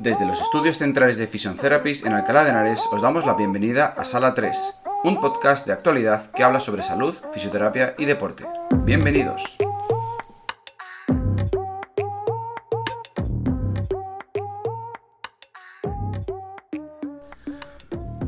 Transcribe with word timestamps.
Desde 0.00 0.24
los 0.24 0.40
estudios 0.40 0.78
centrales 0.78 1.18
de 1.18 1.26
Fission 1.26 1.56
Therapies 1.56 2.06
en 2.06 2.14
Alcalá 2.14 2.44
de 2.44 2.48
Henares 2.48 2.88
os 2.90 3.02
damos 3.02 3.26
la 3.26 3.34
bienvenida 3.34 3.84
a 3.84 4.06
Sala 4.06 4.32
3, 4.32 4.56
un 5.04 5.20
podcast 5.20 5.66
de 5.66 5.74
actualidad 5.74 6.30
que 6.30 6.42
habla 6.42 6.58
sobre 6.58 6.80
salud, 6.80 7.14
fisioterapia 7.34 7.94
y 7.98 8.06
deporte. 8.06 8.46
Bienvenidos. 8.84 9.58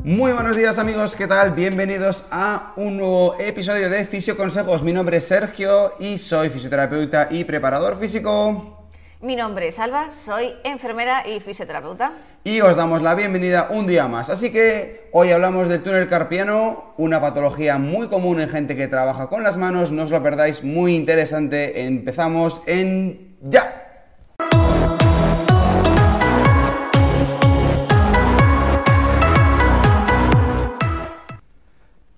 Muy 0.05 0.33
buenos 0.33 0.55
días 0.55 0.79
amigos, 0.79 1.17
¿qué 1.17 1.27
tal? 1.27 1.53
Bienvenidos 1.53 2.27
a 2.31 2.75
un 2.77 2.99
nuevo 2.99 3.37
episodio 3.39 3.89
de 3.89 4.05
Fisio 4.05 4.37
Consejos. 4.37 4.83
Mi 4.83 4.93
nombre 4.93 5.17
es 5.17 5.27
Sergio 5.27 5.95
y 5.99 6.19
soy 6.19 6.51
fisioterapeuta 6.51 7.29
y 7.31 7.45
preparador 7.45 7.99
físico. 7.99 8.82
Mi 9.23 9.37
nombre 9.37 9.69
es 9.69 9.79
Alba, 9.79 10.11
soy 10.11 10.53
enfermera 10.65 11.23
y 11.25 11.39
fisioterapeuta. 11.39 12.11
Y 12.43 12.61
os 12.61 12.75
damos 12.75 13.03
la 13.03 13.15
bienvenida 13.15 13.69
un 13.71 13.87
día 13.87 14.09
más. 14.09 14.29
Así 14.31 14.51
que 14.51 15.11
hoy 15.13 15.31
hablamos 15.31 15.69
del 15.69 15.85
túnel 15.85 16.09
carpiano, 16.09 16.93
una 16.97 17.21
patología 17.21 17.79
muy 17.79 18.09
común 18.09 18.41
en 18.41 18.49
gente 18.49 18.75
que 18.75 18.89
trabaja 18.89 19.29
con 19.29 19.45
las 19.45 19.57
manos. 19.57 19.93
No 19.93 20.03
os 20.03 20.11
lo 20.11 20.21
perdáis, 20.25 20.65
muy 20.65 20.97
interesante. 20.97 21.85
Empezamos 21.85 22.63
en 22.67 23.37
ya. 23.43 23.92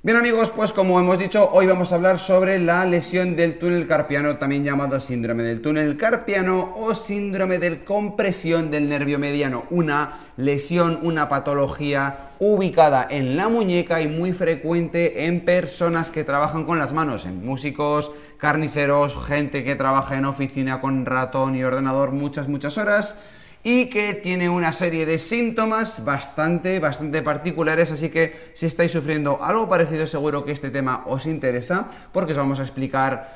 Bien 0.04 0.18
amigos, 0.18 0.52
pues 0.54 0.70
como 0.70 1.00
hemos 1.00 1.18
dicho, 1.18 1.48
hoy 1.52 1.66
vamos 1.66 1.90
a 1.90 1.94
hablar 1.94 2.18
sobre 2.18 2.58
la 2.58 2.84
lesión 2.84 3.36
del 3.36 3.58
túnel 3.58 3.88
carpiano, 3.88 4.36
también 4.36 4.62
llamado 4.62 5.00
síndrome 5.00 5.44
del 5.44 5.62
túnel 5.62 5.96
carpiano 5.96 6.74
o 6.77 6.94
síndrome 6.94 7.58
de 7.58 7.84
compresión 7.84 8.70
del 8.70 8.86
nervio 8.86 9.18
mediano, 9.18 9.64
una 9.70 10.27
lesión, 10.36 10.98
una 11.00 11.30
patología 11.30 12.32
ubicada 12.38 13.06
en 13.08 13.34
la 13.34 13.48
muñeca 13.48 14.02
y 14.02 14.06
muy 14.06 14.34
frecuente 14.34 15.24
en 15.24 15.42
personas 15.42 16.11
que 16.11 16.22
trabajan 16.22 16.64
con 16.64 16.78
las 16.78 16.92
manos, 16.92 17.24
en 17.24 17.42
músicos, 17.42 18.12
carniceros, 18.36 19.16
gente 19.27 19.64
que 19.64 19.74
trabaja 19.74 20.16
en 20.16 20.27
oficina 20.27 20.83
con 20.83 21.06
ratón 21.06 21.56
y 21.56 21.64
ordenador 21.64 22.11
muchas, 22.11 22.46
muchas 22.46 22.77
horas 22.77 23.18
y 23.67 23.87
que 23.87 24.12
tiene 24.12 24.51
una 24.51 24.75
serie 24.75 25.07
de 25.07 25.19
síntomas 25.19 26.05
bastante, 26.05 26.79
bastante 26.79 27.23
particulares, 27.23 27.91
así 27.91 28.11
que 28.11 28.51
si 28.53 28.67
estáis 28.67 28.93
sufriendo 28.93 29.43
algo 29.43 29.67
parecido 29.67 30.07
seguro 30.07 30.45
que 30.45 30.53
este 30.53 30.70
tema 30.70 31.03
os 31.07 31.25
interesa, 31.25 31.89
porque 32.12 32.33
os 32.33 32.39
vamos 32.39 32.61
a 32.61 32.62
explicar 32.62 33.33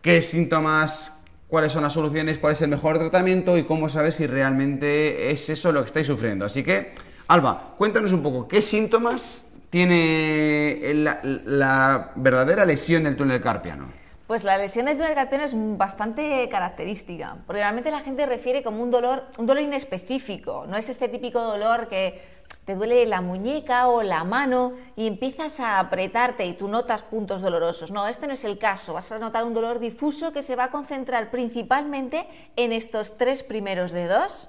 qué 0.00 0.20
síntomas, 0.20 1.24
cuáles 1.48 1.72
son 1.72 1.82
las 1.82 1.92
soluciones, 1.92 2.38
cuál 2.38 2.52
es 2.52 2.62
el 2.62 2.68
mejor 2.68 3.00
tratamiento 3.00 3.58
y 3.58 3.64
cómo 3.64 3.88
saber 3.88 4.12
si 4.12 4.28
realmente 4.28 5.32
es 5.32 5.50
eso 5.50 5.72
lo 5.72 5.80
que 5.80 5.86
estáis 5.86 6.06
sufriendo. 6.06 6.44
Así 6.44 6.62
que, 6.62 6.92
Alba, 7.26 7.74
cuéntanos 7.76 8.12
un 8.12 8.22
poco, 8.22 8.46
¿qué 8.46 8.62
síntomas 8.62 9.50
tiene 9.70 10.92
la, 10.94 11.18
la 11.24 12.12
verdadera 12.14 12.64
lesión 12.64 13.02
del 13.02 13.16
túnel 13.16 13.40
carpiano? 13.40 14.03
Pues 14.26 14.42
la 14.42 14.56
lesión 14.56 14.86
del 14.86 14.96
túnel 14.96 15.14
carpiano 15.14 15.44
es 15.44 15.52
bastante 15.54 16.48
característica, 16.48 17.36
porque 17.46 17.60
realmente 17.60 17.90
la 17.90 18.00
gente 18.00 18.24
refiere 18.24 18.62
como 18.62 18.82
un 18.82 18.90
dolor, 18.90 19.24
un 19.36 19.46
dolor 19.46 19.62
inespecífico, 19.62 20.64
no 20.66 20.78
es 20.78 20.88
este 20.88 21.10
típico 21.10 21.42
dolor 21.42 21.88
que 21.88 22.22
te 22.64 22.74
duele 22.74 23.04
la 23.04 23.20
muñeca 23.20 23.86
o 23.88 24.02
la 24.02 24.24
mano 24.24 24.72
y 24.96 25.06
empiezas 25.08 25.60
a 25.60 25.78
apretarte 25.78 26.46
y 26.46 26.54
tú 26.54 26.68
notas 26.68 27.02
puntos 27.02 27.42
dolorosos. 27.42 27.90
No, 27.90 28.06
este 28.06 28.26
no 28.26 28.32
es 28.32 28.44
el 28.44 28.56
caso, 28.56 28.94
vas 28.94 29.12
a 29.12 29.18
notar 29.18 29.44
un 29.44 29.52
dolor 29.52 29.78
difuso 29.78 30.32
que 30.32 30.40
se 30.40 30.56
va 30.56 30.64
a 30.64 30.70
concentrar 30.70 31.30
principalmente 31.30 32.26
en 32.56 32.72
estos 32.72 33.18
tres 33.18 33.42
primeros 33.42 33.92
dedos 33.92 34.48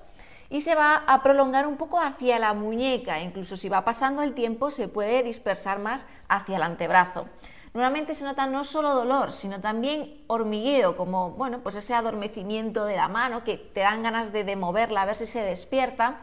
y 0.49 0.61
se 0.61 0.75
va 0.75 1.03
a 1.05 1.21
prolongar 1.21 1.67
un 1.67 1.75
poco 1.75 1.99
hacia 1.99 2.39
la 2.39 2.53
muñeca, 2.53 3.19
incluso 3.19 3.57
si 3.57 3.67
va 3.67 3.83
pasando 3.83 4.23
el 4.23 4.35
tiempo 4.35 4.71
se 4.71 4.87
puede 4.87 5.21
dispersar 5.21 5.79
más 5.79 6.05
hacia 6.29 6.55
el 6.55 6.63
antebrazo. 6.63 7.27
Normalmente 7.75 8.15
se 8.15 8.23
nota 8.23 8.47
no 8.47 8.63
solo 8.63 8.95
dolor, 8.95 9.33
sino 9.33 9.59
también 9.59 10.23
hormigueo, 10.27 10.95
como 10.95 11.31
bueno, 11.31 11.59
pues 11.59 11.75
ese 11.75 11.93
adormecimiento 11.93 12.85
de 12.85 12.95
la 12.95 13.09
mano 13.09 13.43
que 13.43 13.57
te 13.57 13.81
dan 13.81 14.01
ganas 14.01 14.31
de, 14.31 14.55
moverla 14.55 15.01
a 15.01 15.05
ver 15.05 15.17
si 15.17 15.25
se 15.25 15.41
despierta 15.41 16.21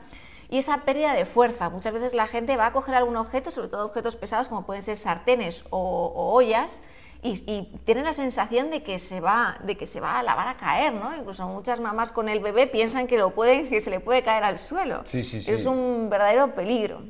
y 0.48 0.56
esa 0.56 0.78
pérdida 0.78 1.12
de 1.12 1.26
fuerza. 1.26 1.68
Muchas 1.68 1.92
veces 1.92 2.14
la 2.14 2.26
gente 2.26 2.56
va 2.56 2.68
a 2.68 2.72
coger 2.72 2.94
algún 2.94 3.16
objeto, 3.16 3.50
sobre 3.50 3.68
todo 3.68 3.84
objetos 3.84 4.16
pesados 4.16 4.48
como 4.48 4.64
pueden 4.64 4.80
ser 4.80 4.96
sartenes 4.96 5.64
o, 5.68 6.32
ollas, 6.32 6.80
y, 7.22 7.68
tienen 7.84 8.04
la 8.04 8.14
sensación 8.14 8.70
de 8.70 8.82
que 8.82 8.98
se 8.98 9.20
va, 9.20 9.58
de 9.62 9.76
que 9.76 9.86
se 9.86 10.00
va 10.00 10.20
a 10.20 10.22
lavar 10.22 10.48
a 10.48 10.56
caer, 10.56 10.94
¿no? 10.94 11.14
Incluso 11.14 11.46
muchas 11.48 11.80
mamás 11.80 12.12
con 12.12 12.30
el 12.30 12.40
bebé 12.40 12.66
piensan 12.66 13.06
que 13.06 13.18
lo 13.18 13.34
pueden, 13.34 13.68
que 13.68 13.82
se 13.82 13.90
le 13.90 14.00
puede 14.00 14.22
caer 14.22 14.42
al 14.42 14.56
suelo. 14.56 15.02
Sí, 15.04 15.22
sí, 15.22 15.42
sí. 15.42 15.50
Es 15.50 15.66
un 15.66 16.08
verdadero 16.08 16.54
peligro. 16.54 17.02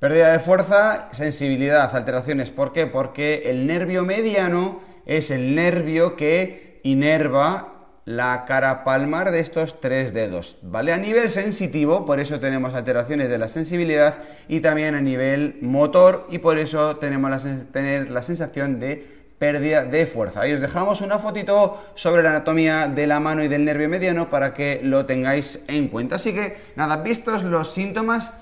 Pérdida 0.00 0.32
de 0.32 0.38
fuerza, 0.38 1.08
sensibilidad, 1.12 1.94
alteraciones. 1.94 2.50
¿Por 2.50 2.72
qué? 2.72 2.86
Porque 2.86 3.42
el 3.50 3.66
nervio 3.66 4.02
mediano 4.02 4.80
es 5.04 5.30
el 5.30 5.54
nervio 5.54 6.16
que 6.16 6.80
inerva 6.84 7.74
la 8.06 8.46
cara 8.46 8.82
palmar 8.82 9.30
de 9.30 9.40
estos 9.40 9.78
tres 9.78 10.14
dedos, 10.14 10.56
¿vale? 10.62 10.94
A 10.94 10.96
nivel 10.96 11.28
sensitivo, 11.28 12.06
por 12.06 12.18
eso 12.18 12.40
tenemos 12.40 12.72
alteraciones 12.72 13.28
de 13.28 13.36
la 13.36 13.48
sensibilidad 13.48 14.14
y 14.48 14.60
también 14.60 14.94
a 14.94 15.02
nivel 15.02 15.58
motor 15.60 16.26
y 16.30 16.38
por 16.38 16.56
eso 16.56 16.96
tenemos 16.96 17.30
la, 17.30 17.64
tener 17.70 18.10
la 18.10 18.22
sensación 18.22 18.80
de 18.80 19.20
pérdida 19.38 19.84
de 19.84 20.06
fuerza. 20.06 20.40
Ahí 20.40 20.54
os 20.54 20.60
dejamos 20.60 21.02
una 21.02 21.18
fotito 21.18 21.82
sobre 21.94 22.22
la 22.22 22.30
anatomía 22.30 22.88
de 22.88 23.06
la 23.06 23.20
mano 23.20 23.44
y 23.44 23.48
del 23.48 23.66
nervio 23.66 23.90
mediano 23.90 24.30
para 24.30 24.54
que 24.54 24.80
lo 24.82 25.04
tengáis 25.04 25.62
en 25.68 25.88
cuenta. 25.88 26.16
Así 26.16 26.32
que 26.32 26.56
nada, 26.74 26.96
vistos 27.02 27.42
los 27.42 27.74
síntomas, 27.74 28.32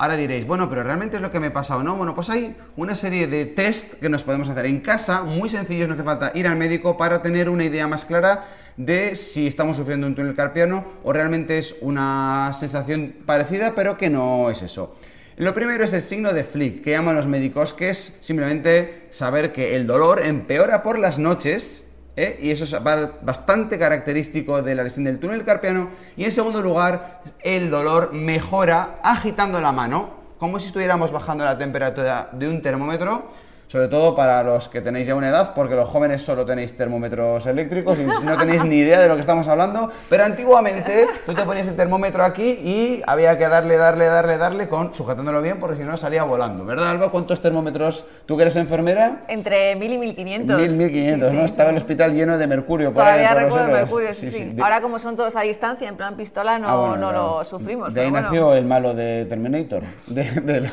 Ahora 0.00 0.16
diréis, 0.16 0.46
bueno, 0.46 0.68
pero 0.68 0.84
realmente 0.84 1.16
es 1.16 1.22
lo 1.22 1.32
que 1.32 1.40
me 1.40 1.50
pasa 1.50 1.76
o 1.76 1.82
no. 1.82 1.96
Bueno, 1.96 2.14
pues 2.14 2.30
hay 2.30 2.54
una 2.76 2.94
serie 2.94 3.26
de 3.26 3.46
test 3.46 3.94
que 3.94 4.08
nos 4.08 4.22
podemos 4.22 4.48
hacer 4.48 4.66
en 4.66 4.78
casa, 4.78 5.24
muy 5.24 5.50
sencillos, 5.50 5.88
no 5.88 5.94
hace 5.94 6.04
falta 6.04 6.30
ir 6.36 6.46
al 6.46 6.56
médico 6.56 6.96
para 6.96 7.20
tener 7.20 7.48
una 7.48 7.64
idea 7.64 7.88
más 7.88 8.04
clara 8.04 8.44
de 8.76 9.16
si 9.16 9.48
estamos 9.48 9.76
sufriendo 9.76 10.06
un 10.06 10.14
túnel 10.14 10.36
carpiano 10.36 10.84
o 11.02 11.12
realmente 11.12 11.58
es 11.58 11.74
una 11.80 12.52
sensación 12.54 13.12
parecida, 13.26 13.74
pero 13.74 13.98
que 13.98 14.08
no 14.08 14.50
es 14.50 14.62
eso. 14.62 14.94
Lo 15.36 15.52
primero 15.52 15.82
es 15.82 15.92
el 15.92 16.02
signo 16.02 16.32
de 16.32 16.44
Flick, 16.44 16.84
que 16.84 16.92
llaman 16.92 17.16
los 17.16 17.26
médicos, 17.26 17.74
que 17.74 17.90
es 17.90 18.18
simplemente 18.20 19.08
saber 19.10 19.52
que 19.52 19.74
el 19.74 19.88
dolor 19.88 20.24
empeora 20.24 20.84
por 20.84 21.00
las 21.00 21.18
noches 21.18 21.87
¿eh? 22.18 22.38
y 22.42 22.50
eso 22.50 22.64
es 22.64 22.76
bastante 23.22 23.78
característico 23.78 24.60
de 24.60 24.74
la 24.74 24.82
lesión 24.82 25.04
del 25.04 25.18
túnel 25.20 25.44
carpiano. 25.44 25.90
Y 26.16 26.24
en 26.24 26.32
segundo 26.32 26.60
lugar, 26.60 27.22
el 27.40 27.70
dolor 27.70 28.12
mejora 28.12 28.98
agitando 29.02 29.60
la 29.60 29.72
mano, 29.72 30.10
como 30.38 30.58
si 30.58 30.66
estuviéramos 30.66 31.12
bajando 31.12 31.44
la 31.44 31.56
temperatura 31.56 32.28
de 32.32 32.48
un 32.48 32.60
termómetro 32.60 33.28
sobre 33.68 33.88
todo 33.88 34.16
para 34.16 34.42
los 34.42 34.68
que 34.68 34.80
tenéis 34.80 35.06
ya 35.06 35.14
una 35.14 35.28
edad, 35.28 35.52
porque 35.54 35.74
los 35.74 35.88
jóvenes 35.88 36.22
solo 36.22 36.44
tenéis 36.46 36.76
termómetros 36.76 37.46
eléctricos 37.46 37.98
y 37.98 38.04
no 38.04 38.36
tenéis 38.38 38.64
ni 38.64 38.76
idea 38.76 38.98
de 38.98 39.08
lo 39.08 39.14
que 39.14 39.20
estamos 39.20 39.46
hablando, 39.46 39.90
pero 40.08 40.24
antiguamente 40.24 41.06
tú 41.26 41.34
te 41.34 41.42
ponías 41.42 41.68
el 41.68 41.76
termómetro 41.76 42.24
aquí 42.24 42.42
y 42.42 43.02
había 43.06 43.36
que 43.36 43.46
darle, 43.46 43.76
darle, 43.76 44.06
darle, 44.06 44.38
darle 44.38 44.68
con 44.68 44.94
sujetándolo 44.94 45.42
bien 45.42 45.58
porque 45.60 45.76
si 45.76 45.82
no 45.82 45.96
salía 45.98 46.24
volando, 46.24 46.64
¿verdad 46.64 46.90
Alba? 46.90 47.10
¿Cuántos 47.10 47.42
termómetros 47.42 48.06
tú 48.24 48.36
que 48.36 48.42
eres 48.42 48.56
enfermera? 48.56 49.24
Entre 49.28 49.76
1000 49.76 49.92
y 49.92 49.98
1500. 49.98 50.60
1000, 50.60 50.72
1500, 50.72 51.32
¿no? 51.34 51.44
Estaba 51.44 51.70
el 51.70 51.76
hospital 51.76 52.14
lleno 52.14 52.38
de 52.38 52.46
mercurio. 52.46 52.90
Todavía 52.92 53.34
recuerdo 53.34 53.68
mercurio, 53.68 54.14
sí, 54.14 54.30
sí. 54.30 54.56
Ahora 54.62 54.80
como 54.80 54.98
son 54.98 55.14
todos 55.14 55.36
a 55.36 55.42
distancia, 55.42 55.88
en 55.88 55.96
plan 55.96 56.16
pistola, 56.16 56.58
no, 56.58 56.92
ah, 56.92 56.96
no 56.96 57.12
lo 57.12 57.44
sufrimos. 57.44 57.92
De 57.92 58.00
ahí 58.00 58.10
nació 58.10 58.54
el 58.54 58.64
malo 58.64 58.94
de 58.94 59.26
Terminator, 59.26 59.82
de, 60.06 60.70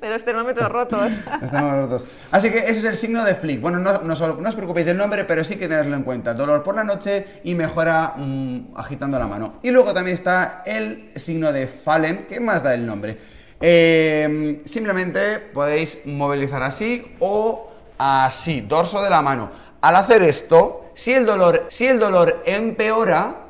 de 0.00 0.10
los 0.10 0.24
termómetros 0.24 0.70
rotos. 0.70 1.12
los 1.40 1.50
termómetros 1.50 2.02
rotos. 2.02 2.06
Así 2.32 2.50
que 2.50 2.60
ese 2.60 2.70
es 2.70 2.84
el 2.84 2.96
signo 2.96 3.22
de 3.24 3.34
Flick. 3.34 3.60
Bueno, 3.60 3.78
no, 3.78 4.12
os 4.12 4.54
preocupéis 4.54 4.86
del 4.86 4.96
nombre, 4.96 5.24
pero 5.24 5.44
sí 5.44 5.56
que 5.56 5.68
tenerlo 5.68 5.94
en 5.94 6.02
cuenta. 6.02 6.32
Dolor 6.32 6.62
por 6.62 6.74
la 6.74 6.82
noche 6.82 7.26
y 7.44 7.54
mejora 7.54 8.14
mm, 8.16 8.74
agitando 8.74 9.18
la 9.18 9.26
mano. 9.26 9.58
Y 9.62 9.70
luego 9.70 9.92
también 9.92 10.14
está 10.14 10.62
el 10.64 11.10
signo 11.14 11.52
de 11.52 11.66
Fallen, 11.66 12.26
que 12.26 12.40
más 12.40 12.62
da 12.62 12.72
el 12.72 12.86
nombre. 12.86 13.18
Em, 13.60 14.64
simplemente 14.64 15.40
podéis 15.40 15.98
movilizar 16.06 16.62
así 16.62 17.14
o 17.18 17.70
así, 17.98 18.62
dorso 18.62 19.02
de 19.02 19.10
la 19.10 19.20
mano. 19.20 19.50
Al 19.82 19.94
hacer 19.96 20.22
esto, 20.22 20.86
si 20.94 21.12
el 21.12 21.26
dolor, 21.26 21.66
si 21.68 21.86
el 21.86 21.98
dolor 21.98 22.42
empeora, 22.46 23.41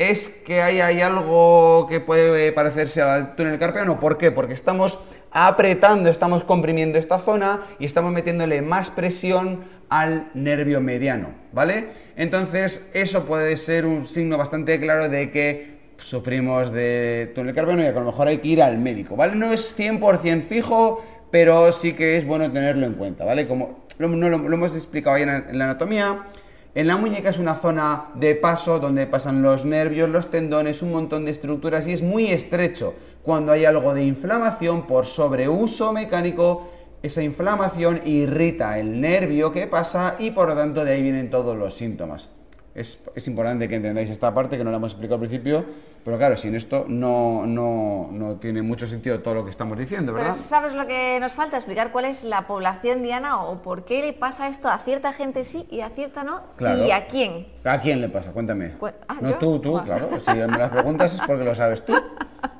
es 0.00 0.28
que 0.28 0.62
hay, 0.62 0.80
hay 0.80 1.02
algo 1.02 1.86
que 1.86 2.00
puede 2.00 2.52
parecerse 2.52 3.02
al 3.02 3.36
túnel 3.36 3.58
carpiano. 3.58 4.00
¿Por 4.00 4.16
qué? 4.16 4.30
Porque 4.30 4.54
estamos 4.54 4.98
apretando, 5.30 6.08
estamos 6.08 6.42
comprimiendo 6.42 6.96
esta 6.96 7.18
zona 7.18 7.66
y 7.78 7.84
estamos 7.84 8.10
metiéndole 8.10 8.62
más 8.62 8.90
presión 8.90 9.60
al 9.90 10.30
nervio 10.32 10.80
mediano, 10.80 11.34
¿vale? 11.52 11.88
Entonces, 12.16 12.88
eso 12.94 13.26
puede 13.26 13.58
ser 13.58 13.84
un 13.84 14.06
signo 14.06 14.38
bastante 14.38 14.80
claro 14.80 15.10
de 15.10 15.30
que 15.30 15.80
sufrimos 15.98 16.72
de 16.72 17.30
túnel 17.34 17.54
carpiano 17.54 17.82
y 17.82 17.86
a 17.86 17.92
lo 17.92 18.04
mejor 18.04 18.28
hay 18.28 18.38
que 18.38 18.48
ir 18.48 18.62
al 18.62 18.78
médico, 18.78 19.16
¿vale? 19.16 19.34
No 19.36 19.52
es 19.52 19.78
100% 19.78 20.44
fijo, 20.44 21.04
pero 21.30 21.72
sí 21.72 21.92
que 21.92 22.16
es 22.16 22.24
bueno 22.24 22.50
tenerlo 22.50 22.86
en 22.86 22.94
cuenta, 22.94 23.26
¿vale? 23.26 23.46
Como 23.46 23.84
lo, 23.98 24.06
hemos 24.06 24.74
explicado 24.74 25.16
ahí 25.16 25.24
en 25.24 25.58
la 25.58 25.64
anatomía, 25.64 26.20
En 26.72 26.86
la 26.86 26.96
muñeca 26.96 27.30
es 27.30 27.38
una 27.38 27.56
zona 27.56 28.10
de 28.14 28.36
paso 28.36 28.78
donde 28.78 29.08
pasan 29.08 29.42
los 29.42 29.64
nervios, 29.64 30.08
los 30.08 30.30
tendones, 30.30 30.82
un 30.82 30.92
montón 30.92 31.24
de 31.24 31.32
estructuras 31.32 31.88
y 31.88 31.92
es 31.92 32.00
muy 32.00 32.28
estrecho. 32.28 32.94
Cuando 33.24 33.50
hay 33.50 33.64
algo 33.64 33.92
de 33.92 34.04
inflamación 34.04 34.86
por 34.86 35.06
sobreuso 35.06 35.92
mecánico, 35.92 36.68
esa 37.02 37.22
inflamación 37.22 38.02
irrita 38.04 38.78
el 38.78 39.00
nervio 39.00 39.50
que 39.50 39.66
pasa 39.66 40.14
y 40.20 40.30
por 40.30 40.48
lo 40.48 40.54
tanto 40.54 40.84
de 40.84 40.92
ahí 40.92 41.02
vienen 41.02 41.28
todos 41.28 41.56
los 41.56 41.74
síntomas. 41.74 42.30
Es, 42.74 43.26
importante 43.26 43.68
que 43.68 43.74
entendáis 43.74 44.10
esta 44.10 44.32
parte 44.32 44.56
que 44.56 44.62
no 44.62 44.70
la 44.70 44.76
hemos 44.76 44.92
explicado 44.92 45.16
al 45.16 45.28
principio, 45.28 45.64
pero 46.04 46.16
claro, 46.18 46.36
sin 46.36 46.54
esto 46.54 46.86
no, 46.88 47.44
no, 47.44 48.36
tiene 48.40 48.62
mucho 48.62 48.86
sentido 48.86 49.20
todo 49.20 49.34
lo 49.34 49.44
que 49.44 49.50
estamos 49.50 49.76
diciendo, 49.76 50.12
¿verdad? 50.12 50.30
¿Sabes 50.30 50.74
lo 50.74 50.86
que 50.86 51.18
nos 51.20 51.32
falta? 51.32 51.56
Explicar 51.56 51.90
cuál 51.90 52.04
es 52.04 52.22
la 52.22 52.46
población 52.46 53.02
diana 53.02 53.42
o 53.42 53.60
por 53.60 53.84
qué 53.84 54.02
le 54.02 54.12
pasa 54.12 54.48
esto 54.48 54.68
a 54.68 54.78
cierta 54.78 55.12
gente 55.12 55.42
sí 55.42 55.66
y 55.68 55.80
a 55.80 55.90
cierta 55.90 56.22
no. 56.22 56.42
¿Y 56.60 56.92
a 56.92 57.06
quién? 57.06 57.48
¿A 57.64 57.80
quién 57.80 58.00
le 58.00 58.08
pasa? 58.08 58.30
Cuéntame. 58.30 58.72
Ah, 59.08 59.16
no, 59.20 59.34
tú, 59.34 59.58
tú, 59.58 59.82
claro. 59.84 60.08
Si 60.20 60.30
me 60.30 60.46
las 60.46 60.70
preguntas 60.70 61.14
es 61.14 61.20
porque 61.26 61.44
lo 61.44 61.54
sabes 61.54 61.84
tú. 61.84 61.94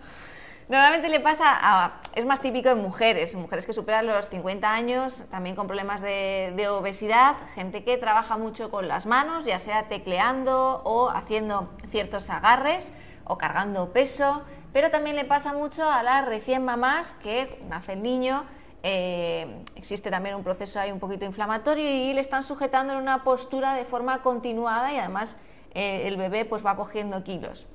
Normalmente 0.70 1.08
le 1.08 1.19
pasa 1.19 1.46
a, 1.50 2.00
es 2.14 2.25
más 2.26 2.40
típico 2.40 2.69
en 2.69 2.81
mujeres, 2.81 3.34
mujeres 3.34 3.67
que 3.67 3.72
superan 3.72 4.06
los 4.06 4.28
50 4.28 4.72
años, 4.72 5.25
también 5.28 5.56
con 5.56 5.67
problemas 5.67 6.00
de, 6.00 6.69
obesidad, 6.70 7.34
gente 7.56 7.82
que 7.82 7.96
trabaja 7.96 8.37
mucho 8.37 8.70
con 8.70 8.87
las 8.87 9.05
manos, 9.05 9.44
ya 9.44 9.58
sea 9.58 9.88
tecleando 9.88 10.81
o 10.84 11.11
haciendo 11.11 11.70
ciertos 11.90 12.31
agarres 12.31 12.93
o 13.25 13.37
cargando 13.37 13.93
peso, 13.93 14.43
pero 14.72 14.93
también 14.93 15.17
le 15.17 15.25
pasa 15.25 15.52
mucho 15.52 15.90
a 15.90 16.05
las 16.05 16.25
recién 16.25 16.64
mamás 16.64 17.14
que 17.14 17.61
nace 17.69 17.94
el 17.94 18.05
niño, 18.05 18.44
eh, 18.84 19.64
existe 19.75 20.08
también 20.08 20.37
un 20.37 20.44
proceso 20.44 20.78
ahí 20.78 20.93
un 20.93 21.00
poquito 21.00 21.25
inflamatorio 21.25 21.90
y 21.90 22.12
le 22.12 22.20
están 22.20 22.44
sujetando 22.44 22.93
en 22.93 23.00
una 23.00 23.25
postura 23.25 23.75
de 23.75 23.84
forma 23.84 24.23
continuada 24.23 24.93
y 24.93 24.99
además 24.99 25.37
eh, 25.75 26.06
el 26.06 26.16
bebé 26.16 26.44
pues 26.44 26.64
va 26.64 26.76
cogiendo 26.76 27.25
kilos. 27.25 27.66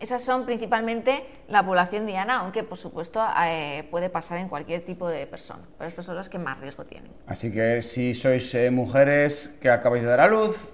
Esas 0.00 0.22
son 0.22 0.46
principalmente 0.46 1.24
la 1.48 1.64
población 1.64 2.06
diana, 2.06 2.36
aunque 2.36 2.62
por 2.62 2.78
supuesto 2.78 3.20
eh, 3.44 3.84
puede 3.90 4.10
pasar 4.10 4.38
en 4.38 4.48
cualquier 4.48 4.84
tipo 4.84 5.08
de 5.08 5.26
persona, 5.26 5.62
pero 5.76 5.88
estos 5.88 6.06
son 6.06 6.14
los 6.14 6.28
que 6.28 6.38
más 6.38 6.60
riesgo 6.60 6.84
tienen. 6.84 7.10
Así 7.26 7.50
que 7.50 7.82
si 7.82 8.14
sois 8.14 8.54
eh, 8.54 8.70
mujeres 8.70 9.58
que 9.60 9.70
acabáis 9.70 10.04
de 10.04 10.10
dar 10.10 10.20
a 10.20 10.28
luz, 10.28 10.72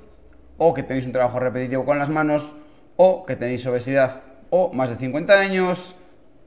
o 0.59 0.75
que 0.75 0.83
tenéis 0.83 1.07
un 1.07 1.13
trabajo 1.13 1.41
repetitivo 1.41 1.87
con 1.87 1.99
las 1.99 2.11
manos, 2.11 2.55
o 2.97 3.25
que 3.25 3.35
tenéis 3.35 3.67
obesidad, 3.67 4.23
o 4.51 4.73
más 4.73 4.91
de 4.91 4.97
50 4.97 5.41
años, 5.41 5.97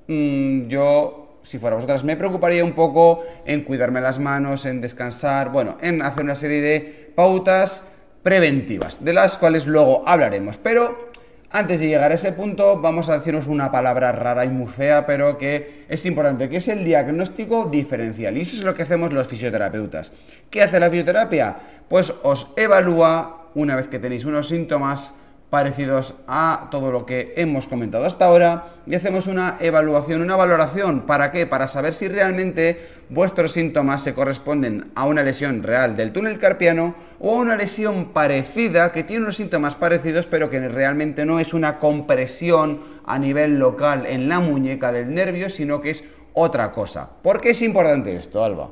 mm, 0.07 0.68
yo, 0.68 1.39
si 1.41 1.57
fuera 1.57 1.75
vosotras, 1.75 2.03
me 2.03 2.15
preocuparía 2.15 2.63
un 2.63 2.74
poco 2.74 3.24
en 3.45 3.63
cuidarme 3.63 4.01
las 4.01 4.19
manos, 4.19 4.68
en 4.68 4.81
descansar, 4.81 5.51
bueno, 5.51 5.77
en 5.81 6.03
hacer 6.03 6.24
una 6.24 6.35
serie 6.35 6.62
de 6.62 7.12
pautas 7.15 7.85
preventivas, 8.21 9.03
de 9.03 9.13
las 9.13 9.38
cuales 9.38 9.65
luego 9.65 10.03
hablaremos, 10.07 10.57
pero 10.57 11.06
antes 11.49 11.79
de 11.79 11.88
llegar 11.88 12.11
a 12.11 12.15
ese 12.15 12.33
punto, 12.33 12.81
vamos 12.81 13.07
a 13.07 13.17
decirnos 13.17 13.47
una 13.47 13.71
palabra 13.71 14.11
rara 14.11 14.44
y 14.44 14.49
muy 14.49 14.67
fea, 14.67 15.05
pero 15.05 15.38
que 15.38 15.85
es 15.88 16.05
importante, 16.05 16.49
que 16.49 16.57
es 16.57 16.67
el 16.67 16.83
diagnóstico 16.83 17.65
diferencial. 17.65 18.38
Y 18.38 18.41
eso 18.41 18.57
es 18.57 18.63
lo 18.63 18.75
que 18.75 18.83
hacemos 18.83 19.13
los 19.13 19.27
fisioterapeutas. 19.27 20.11
¿Qué 20.49 20.61
hace 20.61 20.79
la 20.79 20.89
fisioterapia? 20.89 21.55
Pues 21.88 22.13
os 22.23 22.49
evalúa, 22.57 23.47
una 23.55 23.75
vez 23.77 23.88
que 23.88 23.97
tenéis 23.97 24.25
unos 24.25 24.49
síntomas, 24.49 25.13
parecidos 25.49 26.13
a 26.27 26.67
todo 26.71 26.91
lo 26.91 27.05
que 27.05 27.33
hemos 27.38 27.67
comentado 27.67 28.05
hasta 28.05 28.25
ahora 28.25 28.65
y 28.85 28.95
hacemos 28.95 29.27
una 29.27 29.57
evaluación, 29.61 30.21
una 30.21 30.35
valoración. 30.35 31.01
¿Para 31.01 31.31
qué? 31.31 31.45
Para 31.45 31.69
saber 31.69 31.94
si 31.94 32.09
realmente 32.09 32.85
vuestros 33.09 33.53
síntomas 33.53 34.03
se 34.03 34.13
corresponden 34.13 34.91
a 34.95 35.05
una 35.05 35.23
lesión 35.23 35.63
real 35.63 35.95
del 35.95 36.11
túnel 36.11 36.38
carpiano 36.38 36.95
o 37.19 37.31
a 37.31 37.39
una 37.39 37.55
lesión 37.55 38.11
parecida 38.11 38.91
que 38.91 39.03
tiene 39.03 39.23
unos 39.23 39.38
síntomas 39.38 39.75
parecidos 39.75 40.25
pero 40.25 40.49
que 40.49 40.59
realmente 40.67 41.25
no 41.25 41.39
es 41.39 41.53
una 41.53 41.79
compresión 41.79 42.97
a 43.05 43.17
nivel 43.17 43.57
local 43.57 44.05
en 44.05 44.27
la 44.27 44.41
muñeca 44.41 44.91
del 44.91 45.13
nervio, 45.13 45.50
sino 45.50 45.79
que 45.79 45.91
es 45.91 46.03
otra 46.33 46.71
cosa. 46.73 47.09
¿Por 47.21 47.39
qué 47.39 47.51
es 47.51 47.61
importante 47.61 48.15
esto, 48.15 48.43
Alba? 48.43 48.69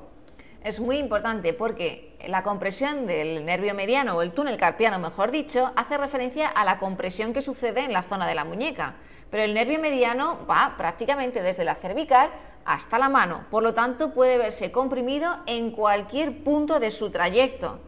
Es 0.62 0.80
muy 0.80 0.98
importante 0.98 1.54
porque 1.54 2.15
la 2.28 2.44
compresión 2.44 3.08
del 3.08 3.46
nervio 3.46 3.74
mediano 3.74 4.16
o 4.16 4.22
el 4.22 4.32
túnel 4.32 4.58
carpiano, 4.58 5.00
mejor 5.00 5.32
dicho, 5.32 5.72
hace 5.76 5.98
referencia 5.98 6.48
a 6.48 6.66
la 6.66 6.80
compresión 6.80 7.34
que 7.34 7.42
sucede 7.42 7.82
en 7.82 7.94
la 7.94 8.04
zona 8.04 8.28
de 8.28 8.36
la 8.36 8.46
muñeca. 8.46 8.96
Pero 9.30 9.44
el 9.44 9.54
nervio 9.54 9.80
mediano 9.80 10.46
va 10.50 10.76
prácticamente 10.78 11.42
desde 11.42 11.64
la 11.64 11.76
cervical 11.76 12.30
hasta 12.66 12.98
la 12.98 13.10
mano, 13.10 13.46
por 13.52 13.62
lo 13.64 13.74
tanto 13.74 14.14
puede 14.14 14.38
verse 14.38 14.72
comprimido 14.72 15.38
en 15.46 15.72
cualquier 15.72 16.44
punto 16.44 16.80
de 16.80 16.92
su 16.92 17.12
trayecto. 17.12 17.80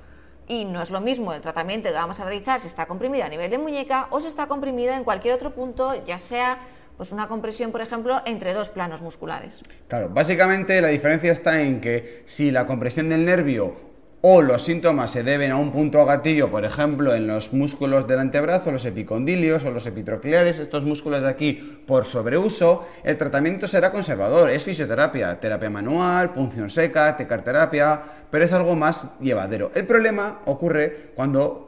Y 0.48 0.66
no 0.66 0.81
es 0.81 0.92
lo 0.92 1.01
mismo 1.01 1.33
el 1.33 1.42
tratamiento 1.42 1.90
que 1.90 1.95
vamos 1.95 2.19
a 2.19 2.25
realizar 2.25 2.62
si 2.62 2.68
está 2.68 2.86
comprimido 2.86 3.25
a 3.25 3.30
nivel 3.30 3.50
de 3.51 3.57
muñeca 3.57 4.07
o 4.12 4.22
si 4.22 4.28
está 4.28 4.48
comprimido 4.48 4.94
en 4.94 5.04
cualquier 5.04 5.33
otro 5.33 5.54
punto, 5.54 6.04
ya 6.06 6.19
sea 6.19 6.60
pues 6.95 7.12
una 7.12 7.28
compresión, 7.28 7.72
por 7.72 7.81
ejemplo, 7.81 8.22
entre 8.25 8.54
dos 8.54 8.69
planos 8.69 9.01
musculares. 9.01 9.62
Claro, 9.88 10.10
básicamente 10.10 10.81
la 10.81 10.88
diferencia 10.88 11.31
está 11.31 11.62
en 11.62 11.80
que 11.80 12.24
si 12.25 12.50
la 12.50 12.66
compresión 12.66 13.10
del 13.10 13.24
nervio 13.24 13.75
o 14.22 14.42
los 14.42 14.64
síntomas 14.64 15.12
se 15.12 15.24
deben 15.24 15.52
a 15.52 15.58
un 15.58 15.72
punto 15.72 16.02
a 16.02 16.06
gatillo, 16.06 16.50
por 16.50 16.66
ejemplo, 16.66 17.14
en 17.14 17.28
los 17.28 17.54
músculos 17.54 18.08
del 18.08 18.19
antebrazo, 18.19 18.72
los 18.72 18.86
epicondilios 18.86 19.64
o 19.66 19.72
los 19.72 19.86
epitrocleares, 19.86 20.60
estos 20.60 20.84
músculos 20.84 21.22
de 21.22 21.30
aquí 21.30 21.54
por 21.86 22.06
sobreuso, 22.06 22.88
el 23.04 23.18
tratamiento 23.18 23.68
será 23.68 23.92
conservador, 23.92 24.50
es 24.50 24.64
fisioterapia, 24.64 25.40
terapia 25.40 25.69
manual, 25.69 26.34
punción 26.34 26.69
seca, 26.69 27.16
tecarterapia, 27.16 28.02
pero 28.31 28.44
es 28.44 28.54
algo 28.54 28.75
más 28.75 29.06
llevadero. 29.19 29.72
El 29.75 29.86
problema 29.86 30.42
ocurre 30.46 31.12
cuando 31.16 31.67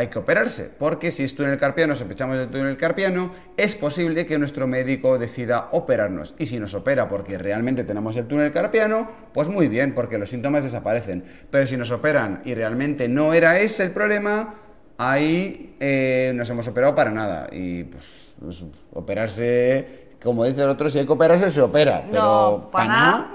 hay 0.00 0.08
que 0.08 0.18
operarse, 0.18 0.70
porque 0.78 1.10
si 1.10 1.24
es 1.24 1.34
túnel 1.34 1.58
carpiano, 1.58 1.94
sospechamos 1.94 2.38
del 2.38 2.48
túnel 2.48 2.76
carpiano, 2.78 3.32
es 3.56 3.76
posible 3.76 4.24
que 4.24 4.38
nuestro 4.38 4.66
médico 4.66 5.18
decida 5.18 5.68
operarnos. 5.72 6.34
Y 6.38 6.46
si 6.46 6.58
nos 6.58 6.72
opera 6.72 7.06
porque 7.06 7.36
realmente 7.36 7.84
tenemos 7.84 8.16
el 8.16 8.26
túnel 8.26 8.50
carpiano, 8.50 9.08
pues 9.34 9.48
muy 9.48 9.68
bien, 9.68 9.92
porque 9.94 10.16
los 10.16 10.30
síntomas 10.30 10.64
desaparecen. 10.64 11.24
Pero 11.50 11.66
si 11.66 11.76
nos 11.76 11.90
operan 11.90 12.40
y 12.46 12.54
realmente 12.54 13.08
no 13.08 13.34
era 13.34 13.60
ese 13.60 13.82
el 13.84 13.90
problema, 13.90 14.54
ahí 14.96 15.76
eh, 15.80 16.32
nos 16.34 16.48
hemos 16.48 16.66
operado 16.66 16.94
para 16.94 17.10
nada. 17.10 17.48
Y 17.52 17.84
pues, 17.84 18.34
pues, 18.40 18.64
operarse, 18.94 20.14
como 20.22 20.46
dice 20.46 20.62
el 20.62 20.70
otro, 20.70 20.88
si 20.88 20.98
hay 20.98 21.06
que 21.06 21.12
operarse, 21.12 21.50
se 21.50 21.60
opera. 21.60 22.04
Pero 22.10 22.70
para 22.72 22.86
nada, 22.86 23.30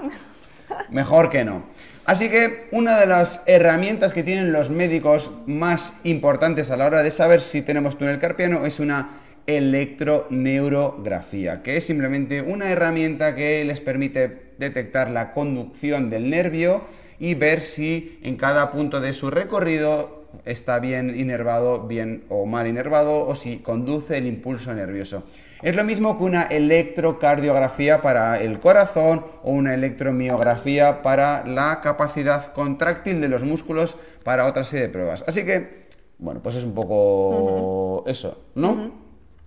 mejor 0.90 1.30
que 1.30 1.44
no. 1.44 1.64
Así 2.04 2.28
que 2.28 2.68
una 2.70 3.00
de 3.00 3.06
las 3.06 3.42
herramientas 3.46 4.12
que 4.12 4.22
tienen 4.22 4.52
los 4.52 4.70
médicos 4.70 5.32
más 5.46 5.98
importantes 6.04 6.70
a 6.70 6.76
la 6.76 6.86
hora 6.86 7.02
de 7.02 7.10
saber 7.10 7.40
si 7.40 7.62
tenemos 7.62 7.98
túnel 7.98 8.20
carpiano 8.20 8.64
es 8.64 8.78
una 8.78 9.22
electroneurografía, 9.46 11.62
que 11.62 11.76
es 11.76 11.86
simplemente 11.86 12.42
una 12.42 12.70
herramienta 12.70 13.34
que 13.34 13.64
les 13.64 13.80
permite 13.80 14.52
detectar 14.58 15.10
la 15.10 15.32
conducción 15.32 16.10
del 16.10 16.30
nervio 16.30 16.84
y 17.18 17.34
ver 17.34 17.60
si 17.60 18.18
en 18.22 18.36
cada 18.36 18.70
punto 18.70 19.00
de 19.00 19.14
su 19.14 19.30
recorrido 19.30 20.15
está 20.44 20.78
bien 20.78 21.18
inervado, 21.18 21.86
bien 21.86 22.24
o 22.28 22.46
mal 22.46 22.66
inervado, 22.66 23.26
o 23.26 23.34
si 23.34 23.58
conduce 23.58 24.18
el 24.18 24.26
impulso 24.26 24.74
nervioso. 24.74 25.24
Es 25.62 25.74
lo 25.74 25.84
mismo 25.84 26.18
que 26.18 26.24
una 26.24 26.42
electrocardiografía 26.42 28.00
para 28.00 28.40
el 28.40 28.60
corazón 28.60 29.24
o 29.42 29.50
una 29.50 29.74
electromiografía 29.74 31.02
para 31.02 31.46
la 31.46 31.80
capacidad 31.80 32.52
contráctil 32.52 33.20
de 33.20 33.28
los 33.28 33.42
músculos 33.42 33.96
para 34.22 34.46
otra 34.46 34.64
serie 34.64 34.86
de 34.86 34.92
pruebas. 34.92 35.24
Así 35.26 35.44
que, 35.44 35.86
bueno, 36.18 36.42
pues 36.42 36.56
es 36.56 36.64
un 36.64 36.74
poco 36.74 38.04
eso, 38.06 38.44
¿no? 38.54 38.92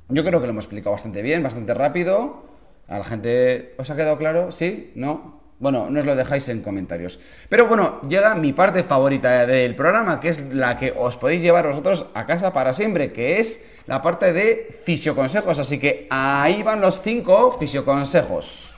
Yo 0.09 0.23
creo 0.23 0.39
que 0.41 0.47
lo 0.47 0.51
hemos 0.51 0.65
explicado 0.65 0.93
bastante 0.93 1.21
bien, 1.21 1.43
bastante 1.43 1.73
rápido. 1.73 2.43
A 2.87 2.97
la 2.97 3.03
gente, 3.03 3.75
¿os 3.77 3.89
ha 3.89 3.95
quedado 3.95 4.17
claro? 4.17 4.51
¿Sí? 4.51 4.91
¿No? 4.95 5.38
Bueno, 5.59 5.89
nos 5.89 6.05
lo 6.05 6.15
dejáis 6.15 6.47
en 6.47 6.61
comentarios. 6.61 7.19
Pero 7.49 7.67
bueno, 7.67 7.99
llega 8.07 8.33
mi 8.33 8.53
parte 8.53 8.83
favorita 8.83 9.45
del 9.45 9.75
programa, 9.75 10.21
que 10.21 10.29
es 10.29 10.39
la 10.53 10.77
que 10.77 10.93
os 10.95 11.17
podéis 11.17 11.41
llevar 11.41 11.67
vosotros 11.67 12.05
a 12.13 12.25
casa 12.25 12.53
para 12.53 12.73
siempre, 12.73 13.11
que 13.11 13.39
es 13.41 13.65
la 13.85 14.01
parte 14.01 14.31
de 14.31 14.69
fisioconsejos. 14.83 15.59
Así 15.59 15.77
que 15.77 16.07
ahí 16.09 16.63
van 16.63 16.79
los 16.79 17.01
cinco 17.01 17.51
fisioconsejos. 17.59 18.73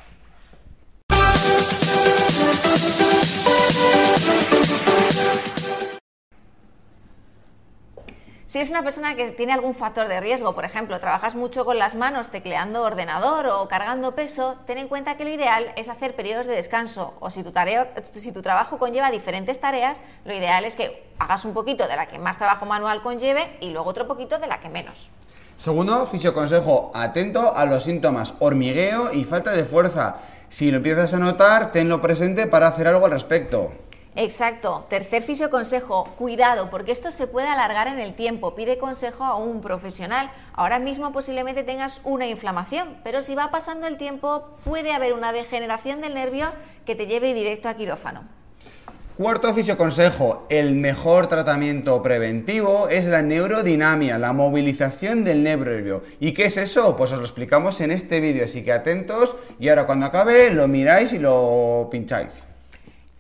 Si 8.52 8.60
es 8.60 8.70
una 8.70 8.84
persona 8.84 9.16
que 9.16 9.32
tiene 9.32 9.54
algún 9.54 9.74
factor 9.74 10.10
de 10.10 10.20
riesgo, 10.20 10.54
por 10.54 10.66
ejemplo, 10.66 11.00
trabajas 11.00 11.36
mucho 11.36 11.64
con 11.64 11.80
las 11.80 11.96
manos 11.96 12.28
tecleando 12.28 12.84
ordenador 12.84 13.48
o 13.48 13.70
cargando 13.70 14.14
peso, 14.14 14.58
ten 14.68 14.78
en 14.78 14.90
cuenta 14.90 15.16
que 15.16 15.24
lo 15.24 15.30
ideal 15.30 15.72
es 15.78 15.88
hacer 15.88 16.18
periodos 16.18 16.48
de 16.48 16.56
descanso 16.56 17.14
o 17.22 17.30
si 17.30 17.44
tu, 17.44 17.54
tarea, 17.54 17.94
si 18.14 18.34
tu 18.34 18.42
trabajo 18.42 18.78
conlleva 18.78 19.10
diferentes 19.10 19.62
tareas, 19.62 20.02
lo 20.26 20.34
ideal 20.34 20.66
es 20.66 20.76
que 20.76 21.02
hagas 21.18 21.46
un 21.46 21.54
poquito 21.54 21.88
de 21.88 21.96
la 21.96 22.10
que 22.10 22.20
más 22.20 22.38
trabajo 22.38 22.66
manual 22.66 23.02
conlleve 23.02 23.56
y 23.62 23.70
luego 23.70 23.90
otro 23.90 24.06
poquito 24.06 24.38
de 24.38 24.48
la 24.48 24.60
que 24.60 24.68
menos. 24.68 25.12
Segundo, 25.56 26.06
fisioconsejo, 26.06 26.92
atento 26.94 27.56
a 27.56 27.66
los 27.66 27.86
síntomas 27.86 28.34
hormigueo 28.40 29.14
y 29.14 29.24
falta 29.24 29.54
de 29.54 29.64
fuerza. 29.64 30.18
Si 30.50 30.70
lo 30.72 30.76
empiezas 30.76 31.14
a 31.14 31.20
notar, 31.20 31.72
tenlo 31.72 32.02
presente 32.02 32.48
para 32.48 32.68
hacer 32.68 32.90
algo 32.90 33.06
al 33.06 33.14
respecto. 33.14 33.72
Exacto. 34.16 34.86
Tercer 34.90 35.22
fisio 35.22 35.50
consejo, 35.50 36.06
cuidado, 36.18 36.70
porque 36.70 36.92
esto 36.92 37.12
se 37.12 37.28
puede 37.28 37.48
alargar 37.48 37.88
en 37.88 38.00
el 38.00 38.14
tiempo. 38.14 38.56
Pide 38.56 38.78
consejo 38.78 39.24
a 39.24 39.36
un 39.36 39.62
profesional. 39.62 40.30
Ahora 40.54 40.80
mismo 40.80 41.14
posiblemente 41.14 41.64
tengas 41.64 42.02
una 42.04 42.28
inflamación, 42.28 42.98
pero 43.04 43.22
si 43.22 43.36
va 43.36 43.52
pasando 43.52 43.88
el 43.88 43.98
tiempo 43.98 44.50
puede 44.66 44.92
haber 44.92 45.14
una 45.14 45.32
degeneración 45.32 46.02
del 46.02 46.14
nervio 46.14 46.48
que 46.86 46.96
te 46.96 47.08
lleve 47.08 47.34
directo 47.34 47.70
a 47.70 47.76
quirófano. 47.76 48.24
Cuarto 49.18 49.54
consejo, 49.78 50.48
el 50.50 50.74
mejor 50.74 51.28
tratamiento 51.28 52.02
preventivo 52.02 52.88
es 52.90 53.06
la 53.06 53.22
neurodinamia, 53.22 54.18
la 54.18 54.34
movilización 54.34 55.24
del 55.24 55.44
nervio. 55.44 56.04
¿Y 56.20 56.34
qué 56.34 56.46
es 56.46 56.58
eso? 56.58 56.98
Pues 56.98 57.12
os 57.12 57.20
lo 57.20 57.24
explicamos 57.24 57.82
en 57.82 57.92
este 57.92 58.20
vídeo, 58.20 58.46
así 58.46 58.64
que 58.64 58.74
atentos 58.74 59.36
y 59.60 59.70
ahora 59.70 59.86
cuando 59.86 60.08
acabe 60.08 60.50
lo 60.52 60.68
miráis 60.68 61.14
y 61.14 61.20
lo 61.20 61.88
pincháis. 61.92 62.48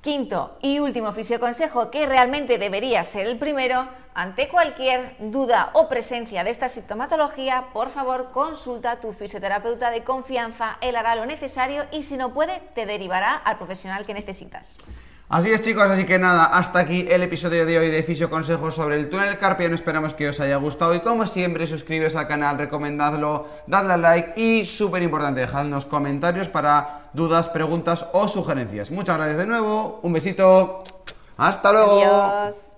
Quinto 0.01 0.58
y 0.63 0.79
último 0.79 1.12
fisioconsejo, 1.12 1.91
que 1.91 2.08
realmente 2.08 2.58
debería 2.58 3.03
ser 3.03 3.27
el 3.27 3.38
primero, 3.38 3.88
ante 4.15 4.50
cualquier 4.50 5.15
duda 5.20 5.70
o 5.74 5.89
presencia 5.89 6.43
de 6.43 6.50
esta 6.50 6.70
sintomatología, 6.70 7.67
por 7.72 7.91
favor 7.91 8.31
consulta 8.31 8.91
a 8.91 9.00
tu 9.00 9.13
fisioterapeuta 9.13 9.91
de 9.91 10.03
confianza, 10.03 10.79
él 10.81 10.96
hará 10.96 11.15
lo 11.15 11.27
necesario 11.27 11.86
y 11.91 12.01
si 12.01 12.17
no 12.17 12.34
puede, 12.34 12.62
te 12.74 12.88
derivará 12.88 13.36
al 13.36 13.60
profesional 13.60 14.03
que 14.08 14.15
necesitas. 14.15 14.79
Así 15.32 15.50
es 15.50 15.62
chicos, 15.62 15.84
así 15.84 16.04
que 16.06 16.20
nada, 16.20 16.44
hasta 16.44 16.80
aquí 16.80 17.08
el 17.10 17.24
episodio 17.24 17.66
de 17.66 17.80
hoy 17.80 17.90
de 17.90 18.04
Fisio 18.04 18.30
Consejos 18.30 18.76
sobre 18.76 18.98
el 18.98 19.10
túnel 19.10 19.38
carpiano, 19.38 19.76
esperamos 19.76 20.14
que 20.14 20.28
os 20.28 20.42
haya 20.42 20.58
gustado 20.58 20.94
y 20.94 21.00
como 21.00 21.26
siempre 21.26 21.66
suscribiros 21.66 22.18
al 22.18 22.28
canal, 22.28 22.58
recomendadlo, 22.58 23.48
dadle 23.66 23.94
a 23.94 23.98
like 23.98 24.34
y 24.36 24.66
súper 24.66 25.04
importante, 25.04 25.40
dejadnos 25.40 25.86
comentarios 25.86 26.50
para 26.50 27.04
dudas, 27.14 27.48
preguntas 27.48 28.08
o 28.12 28.28
sugerencias. 28.28 28.92
Muchas 28.92 29.16
gracias 29.16 29.38
de 29.38 29.46
nuevo, 29.46 30.02
un 30.04 30.12
besito, 30.12 30.84
hasta 31.38 31.72
luego. 31.72 32.02
Adiós. 32.02 32.71